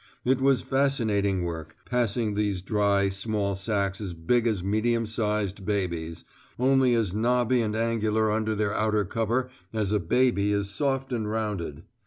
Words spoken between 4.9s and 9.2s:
sized babies, only as knobby and angular under their outer